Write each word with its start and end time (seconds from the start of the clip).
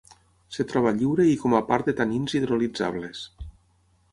Es 0.53 0.57
troba 0.71 0.93
lliure 1.01 1.25
i 1.31 1.35
com 1.43 1.55
a 1.59 1.61
part 1.67 1.91
de 1.91 1.95
tanins 2.01 2.35
hidrolitzables. 2.41 3.23